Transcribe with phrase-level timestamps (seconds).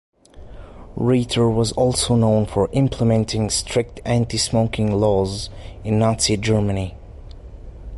[0.95, 5.51] Reiter was also known for implementing strict anti-smoking laws
[5.83, 6.97] in Nazi Germany.